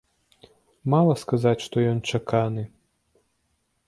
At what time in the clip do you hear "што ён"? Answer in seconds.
1.65-1.99